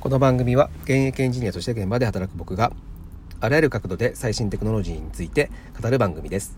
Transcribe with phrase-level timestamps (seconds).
[0.00, 2.70] この番組は現役エンジニアとして現場で働く僕が
[3.40, 5.50] あらゆる角度で最新テクノロジーについて
[5.82, 6.56] 語る番組です。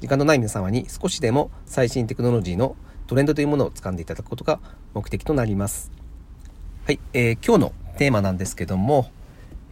[0.00, 2.76] 時間のない皆様に少しでも最新テクノロジーの
[3.08, 4.60] トレンドというものを掴んでいただくことが
[4.94, 5.90] 目的となります。
[6.86, 9.10] はい、えー、今日のテーマなんですけども、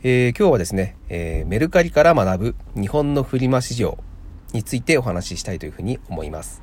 [0.02, 3.98] えー、今日はですね、えー、メルカリから学ぶ日本のフリマ市場
[4.52, 6.60] についてお話ししたいというふうに思います。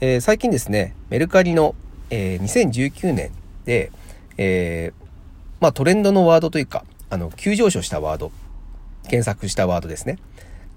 [0.00, 1.76] え、最近ですね、メルカリの、
[2.10, 3.30] え、2019年
[3.64, 3.92] で、
[4.36, 5.06] えー、
[5.60, 8.32] まあトレンドのワードというか、あの、急上昇したワード、
[9.04, 10.18] 検索したワードですね、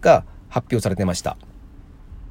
[0.02, 1.38] が発表されてました。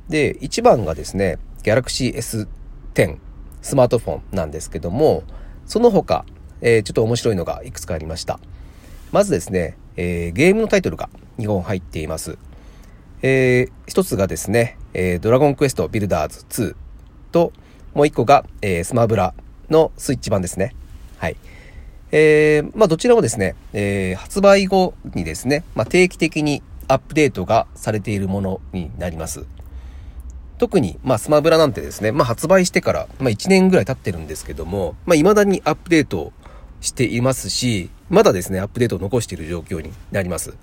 [0.08, 3.18] で、1番がですね、Galaxy S10
[3.62, 5.22] スマートフォンなんですけども、
[5.66, 6.24] その他、
[6.60, 8.40] えー、ちょっと面白いのがいくつかありました。
[9.12, 11.08] まずですね、えー、ゲームのタイトルが
[11.38, 12.38] 2本入っています。
[13.22, 16.74] えー、一つがですね、えー、ドラゴンクエストビルダーズ2
[17.30, 17.52] と、
[17.94, 19.34] もう一個が、えー、スマブラ
[19.70, 20.74] のスイッチ版ですね。
[21.22, 21.36] はい。
[22.10, 29.46] えー、まあ、どちらもですね、えー、発売後にですね、まあ、定期的にアップデートがされているものになります。
[30.58, 36.32] 特に、まあ、スマブラなんてですね、まあ、発売してから、まあ、1年ぐらい経ってるんですけども、まあ、未だにアップデート
[36.80, 40.56] していますし、まだですね、アップデートを残している状況になります。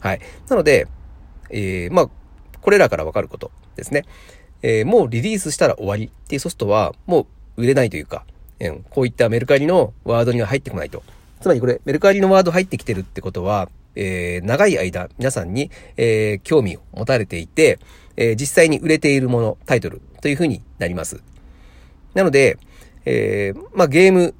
[0.00, 0.20] はい。
[0.48, 0.88] なので、
[1.50, 2.10] えー、まあ、
[2.62, 4.06] これらからわかることですね。
[4.62, 7.26] えー、もうリリースしたら終わりっていうソフトは、も
[7.58, 8.24] う売れないというか、
[8.60, 11.02] うん、こういったメルカリのワードには入ってこないと。
[11.40, 17.78] つまりこれ、メルカリのワード入ってきてるってことは、えー、長い間皆さんに、えー、興味を持たれていて、
[18.16, 21.22] えー、実際に売れているもの、タイトルというふうになります。
[22.14, 22.58] なので、
[23.04, 24.34] えー、まあ、ゲーム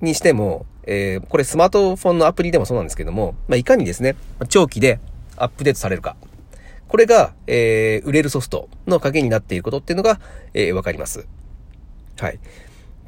[0.00, 4.16] にしても、えー、これスマートフォンのアプリでもそうなんですけども、まあ、いかにですね、
[4.48, 5.00] 長期で
[5.36, 6.16] アップデートされるか。
[6.88, 10.18] これが、えー、売れるソフトの鍵になっていることっていうのが、
[10.54, 11.26] えー、わかります。
[12.18, 12.40] はい。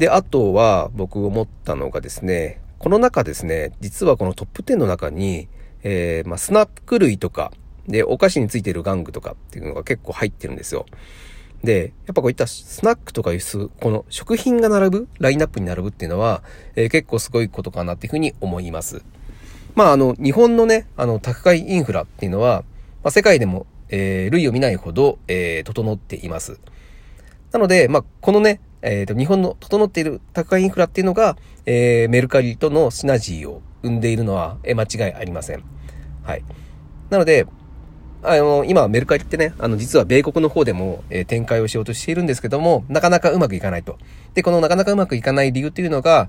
[0.01, 5.47] で、あとは僕思ったのがですね、この中ですね、実はこのトップ10の中に、
[5.83, 7.53] えー、まあ、スナック類とか、
[7.87, 10.87] で、お菓子についてる玩具とかっていうのが結構入ってるんですよ。
[11.63, 13.41] で、やっぱこういったスナックとかいう、
[13.79, 16.43] この食品が並ぶ、ラインナップに並ぶっていうのは、
[16.77, 19.05] えー、結構すごいことかなっていうふうに思います。
[19.75, 22.65] まあ、あの、日本のね、あの、宅配インフラっていうのは、
[23.05, 26.59] まあ、世界でも、えー、類を見ないほど、えー、整っています。
[27.53, 31.37] なので、まあ、このね、えっ、ー、と、日本の整っている宅配インフラっていうのが、
[31.67, 35.63] えー、メルカリとのシナジーを生んでいるのは、えー、間違いありません。
[36.23, 36.45] はい。
[37.11, 37.47] なので、
[38.23, 43.99] あの、今、メルカリってね、あの、実は米国の方でも、えー、展開をしようとしているんですけども、なかなかうまくいかないと。
[44.35, 46.29] で、このなかなかうまくいかない理由っていうのが、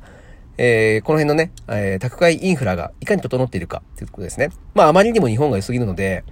[0.58, 4.52] えー、この辺のね、えー、宅配インフラがいかに整っているかっていうことですね。
[4.74, 6.24] まあ、あまりにも日本が良すぎるので、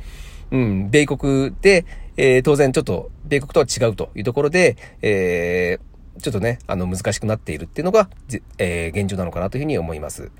[0.51, 5.88] うん、米国で、えー、当然ちょっと、米国とは違うというところで、えー、
[6.19, 8.09] ちょっとね、あの、難しくなっているっていうのが、
[8.57, 10.31] えー、現状なのかなというふうに思います。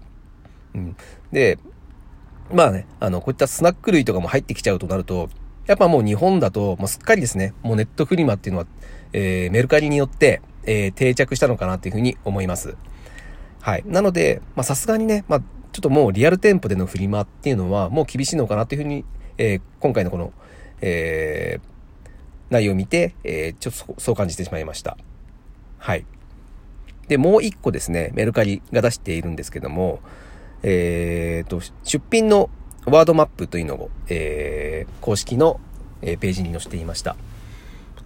[0.76, 0.96] うん。
[1.32, 1.58] で、
[2.52, 5.30] まあね、あの、こういったスナック類とかも入ってきちゃうとなると、
[5.68, 8.68] やっぱもう日本だと、もうすっかりですね、もうネットフリマっていうのは、
[9.14, 12.76] えー、メルカリによって、えー、定着したのかなというふうに思います。
[13.62, 13.84] はい。
[13.86, 19.06] なので、まあさすがにね、まあちょっともうリアル店舗でのフリマっていうのはもう厳しいのかなというふうに、
[19.38, 20.34] えー、今回のこの、
[20.82, 21.68] えー、
[22.50, 24.98] 内容を見て、えー、ちょっとそう感じてしまいました。
[25.80, 26.06] はい。
[27.08, 30.00] で、もう一個ですね、メルカリが出しているんですけども、
[30.62, 32.50] えー、と、出品の
[32.86, 35.60] ワードマップというのを、えー、公式の、
[36.02, 37.18] えページに載せていました。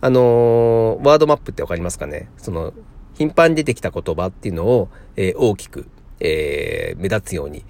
[0.02, 2.30] あのー、ワードマップってわかりますかね？
[2.38, 2.74] その、
[3.14, 5.88] 頻繁に出てきた言葉っていうのを、えー、大きく、
[6.20, 7.64] えー、目立つように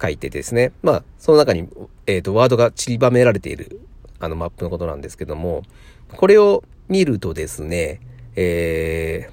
[0.00, 0.72] 書いてですね。
[0.82, 1.68] まあ、その中に、
[2.06, 3.80] えっ、と、ワードが散りばめられている、
[4.18, 5.62] あの、マップのことなんですけども、
[6.08, 8.00] これを見るとですね、
[8.36, 9.30] え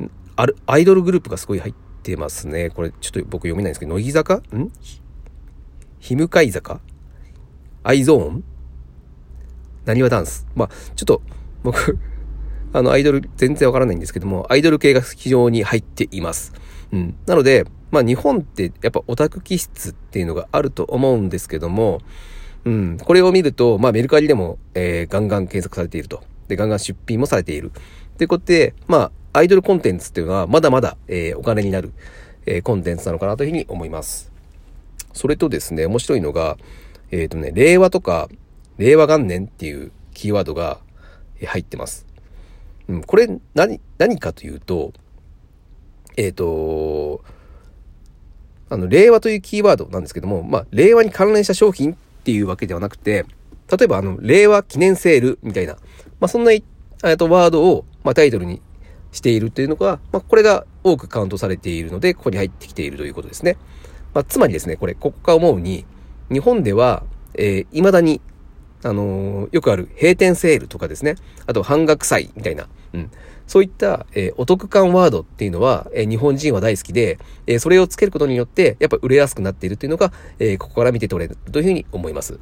[0.00, 2.70] ー、ある、アイドルグループがすごい入ってますね。
[2.70, 4.36] これちょっと僕読めないんですけど、乃木坂？
[4.36, 4.72] ん？
[5.98, 6.80] ひむかい坂？
[7.82, 8.44] アイゾーン？
[9.84, 10.46] なにわダンス？
[10.54, 11.22] まあ、ちょっと
[11.62, 11.98] 僕
[12.72, 16.52] あの、アイドル全然わからないんですけども、アイドル系が非常に入っています。
[16.92, 17.16] うん。
[17.26, 22.00] なので、まあ日本ってやっぱオタク気質っていうのがあると思うんですけども、
[22.64, 22.98] うん。
[22.98, 26.22] これを見ると、まあメルカリでも、えー、ガンガン検索されていると。
[26.50, 27.72] で、ガンガン出品もされている。
[28.18, 31.92] ということで、まあ、アイドルコンテンツっていうのは、まだまだ、えー、お金になる、
[32.46, 34.30] えー、コンテンツなのかなというふうに思います。
[35.12, 36.56] それとですね、面白いのが、
[37.10, 38.28] えっ、ー、とね、令和とか、
[38.78, 40.80] 令和元年っていうキーワードが
[41.44, 42.06] 入ってます。
[42.88, 44.92] うん、これ、何、何かというと、
[46.16, 47.22] えっ、と、
[48.68, 53.26] あの、令和というキーワードなんですけども、まあ、令和に関連した商品っていうわけではなくて、
[53.70, 58.60] 例えば、あの、令和記念セールみたいな、まあ、そんな、えっと、ワードを、まあ、タイトルに
[59.12, 63.56] しているというのが、まあ、これが多くカウントされているので、ここに入ってきているということですね。
[64.14, 65.84] まあ、つまりですね、これ、ここか思うに、
[66.30, 68.20] 日本では、えー、未だに、
[68.82, 73.10] あのー、よくある閉店セールとかですね、あと半額祭みたいな、うん。
[73.46, 82.38] そういった、えー、お得感ワードっていうのは、えー、日本人は大好きで、えー、それをつけることによって、やっぱ売れやすくなっているっていうのが、えー、ここから見て取れるというふうに思います。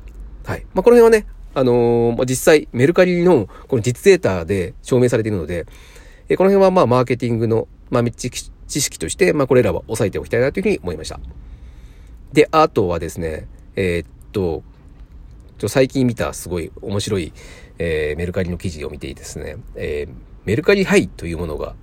[0.49, 0.67] はい。
[0.73, 5.67] まあ、この辺はね、あのー、実際、メルカリのこの実データで証明されているので、
[6.31, 11.21] え、この辺はまあ、マーケティングの、まあ、知識として、まあ、これらは押さえておきたいなというふうに思いました。
[12.33, 13.47] で、あとはですね、
[13.77, 14.63] えー、っと、
[15.69, 17.35] 最近見たすごい面白い、
[17.79, 20.15] えー、メルカリの記事を見ていてですね、えー、
[20.47, 21.75] メルカリハイというものが、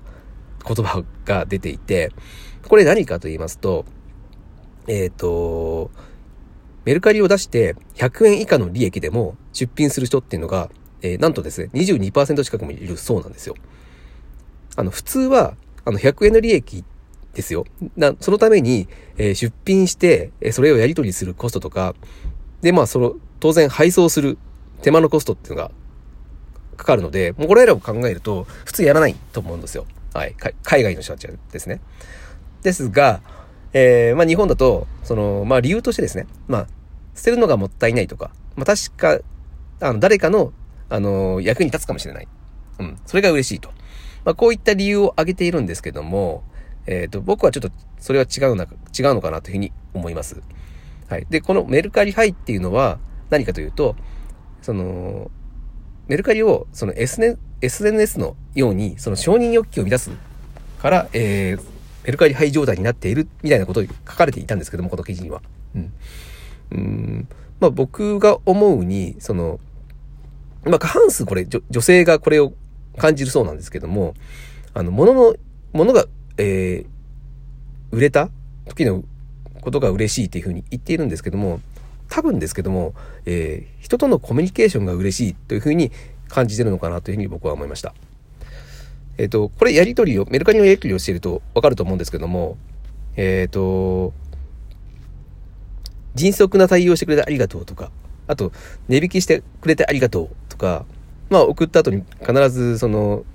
[0.68, 2.12] 言葉が出ていて、
[2.68, 3.86] これ何かと言いますと、
[4.88, 5.92] えっ、と、
[6.86, 10.70] メルカリを出して100円以下の利益でも出品する人っていうのが、
[11.02, 13.56] えー、なんとですね、22%近くもいるそうなんですよ。
[14.76, 16.84] あの、普通は、あの、100円の利益
[17.34, 17.66] ですよ。
[17.98, 18.88] な、そのために、
[19.18, 21.96] えー、出品して、え、それをやり取りするコストとか、
[22.62, 24.38] で、まあ、その、当然配送する
[24.82, 25.72] 手間のコストっていうのが
[26.78, 29.86] かかるので、もうこれらを考えると、普通やらないと思うんですよ。
[30.14, 30.36] はい。
[30.64, 31.82] 海外の人たちですね。
[32.64, 33.22] ですが、
[33.78, 36.68] えー、まあ日本だと、その、まあ理由としてですね、まあ、
[37.14, 39.20] 捨てるのがもったいないとか、まあ確か、
[39.82, 40.54] あの、誰かの、
[40.88, 42.28] あの、役に立つかもしれない。
[42.80, 42.98] うん。
[43.06, 43.70] それが嬉しいと。
[44.24, 46.46] まあこういった理由を挙げているんですけども、
[46.88, 47.70] えっ、ー、と、僕はちょっと、
[48.00, 48.70] それは違うな、違う
[49.14, 50.42] のかなというふうに思います。
[51.10, 51.28] はい。
[51.30, 52.98] で、このメルカリハイっていうのは
[53.30, 53.98] 何かというと、
[54.62, 55.30] その、
[56.08, 60.12] メルカリをその SN SNS のようにその承認欲求を満たす
[60.80, 61.75] から、えー、
[62.06, 65.42] メルカリハイ状態になっているみたいなことを書かれていたんですけども、この記事には。
[65.76, 65.94] うん。
[66.72, 67.28] うん
[67.60, 69.60] まあ僕が思うに、その、
[70.66, 72.54] まあ過半数これ、女性がこれを
[72.98, 74.14] 感じるそうなんですけども、
[74.74, 75.36] あの、物の、
[75.74, 76.06] 物が、
[76.38, 78.30] えー、売れた
[78.68, 79.04] 時の
[79.62, 81.60] ことが嬉しいっていうふうに言っているんですけども、
[82.08, 82.94] 多分ですけども、
[83.26, 85.92] えー、人とのコミュニケーションが嬉しいというふうに
[86.28, 87.94] 感じてるのかなというふうに僕は思いました。
[89.18, 92.58] えっ、ー、と、これやり取りを、メルカリのやり取りをしているとわかると思うんですけども、
[93.16, 94.14] えっ、ー、と、
[96.16, 97.92] 迅速な対応してくれてありがとうとか、
[98.28, 98.52] あと、
[98.88, 100.86] 値引きしてくれてありがとうとか、
[101.30, 103.26] まあ送った後に必ずその、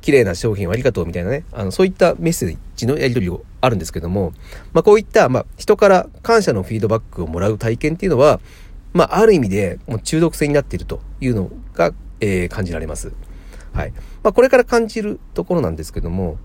[0.00, 4.32] 綺麗な商品をありがとうみたいなね、あの、そういったメッセージのやり取りをあるんですけども、
[4.72, 8.40] まあこういった、まあ人から感謝のフィードバックをもらう体験っていうのは、
[8.92, 13.12] まあある意味でもう中毒性になっているというのが、えー、感じられます。
[13.78, 13.92] はい。
[14.24, 16.38] まあ、これから感じるところなんですけども、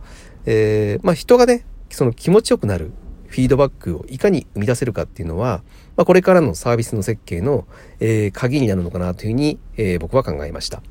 [0.46, 2.92] えー、まあ、人がね、その気持ちよくなる
[3.28, 5.64] フィードバックをいかに生み出せるかっていうのは、
[5.98, 7.66] まあ、これからのサービスの設計の、
[8.00, 10.84] えー、鍵になるのかなというふうに、えー、僕は考えました。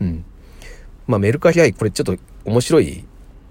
[0.00, 0.24] うん。
[1.06, 3.04] まあ、メルカリアイ、これちょっと面白い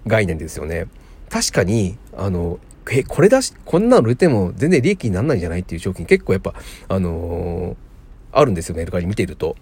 [0.07, 0.87] 概念ですよね。
[1.29, 6.55] 確かに、あの、え、これだし、こんなの売れても全然利益にならないんじゃないっていう商品結構やっぱ、
[6.87, 7.75] あのー、
[8.31, 9.55] あるんですよ、メルカリ見てると。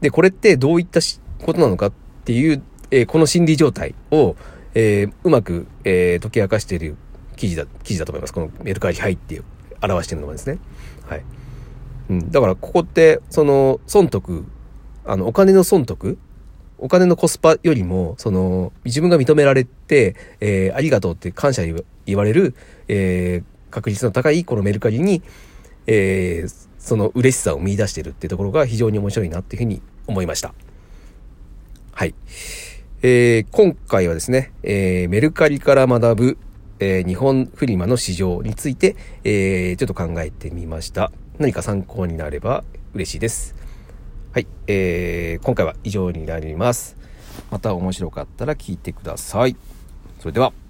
[0.00, 1.00] で、これってどういった
[1.42, 1.92] ことなのかっ
[2.24, 4.36] ていう、えー、この心理状態を、
[4.74, 6.96] えー、うまく、えー、解き明かしている
[7.36, 8.32] 記事だ、記事だと思います。
[8.32, 9.44] このメルカリハイっていう
[9.82, 10.58] 表しているのがですね。
[11.06, 11.24] はい。
[12.10, 12.30] うん。
[12.30, 14.44] だから、ここって、その、損得、
[15.04, 16.18] あの、お金の損得
[16.78, 21.62] お金のコスパよりも、その、自分が認められて、えー、ありがとうって感謝
[22.06, 22.56] 言われる、
[22.88, 25.22] えー、確率の高いこのメルカリに、
[25.86, 30.54] えー、その嬉しさを見出してるっていうところが非常に面白いなっていうふうに思いました。
[32.02, 32.16] はい。
[33.02, 36.38] えー、今回はですね、えー、メルカリから学ぶ、
[36.80, 41.12] えー、日本フリマの市場について、え、ちょっと考えてみました。
[41.38, 43.54] 何か参考になれば嬉しいです。
[44.32, 44.48] はい。
[44.66, 46.96] えー、今回は以上になります。
[47.52, 49.54] また面白かったら聞いてください。
[50.18, 50.61] それでは。